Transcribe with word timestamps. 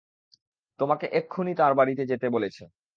তোমাকে 0.79 1.05
এক্ষুনি 1.11 1.53
তাঁর 1.55 1.73
বাড়িতে 1.79 2.03
যেতে 2.05 2.27
বলেছে। 2.29 2.63